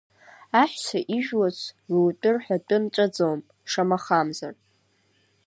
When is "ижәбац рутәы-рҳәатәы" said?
1.15-2.77